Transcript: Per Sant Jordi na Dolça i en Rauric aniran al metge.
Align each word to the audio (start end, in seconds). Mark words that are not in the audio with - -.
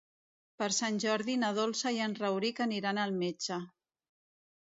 Per 0.61 0.67
Sant 0.75 0.95
Jordi 1.03 1.33
na 1.41 1.51
Dolça 1.57 1.91
i 1.97 2.01
en 2.07 2.17
Rauric 2.21 2.61
aniran 2.67 3.01
al 3.03 3.13
metge. 3.21 3.59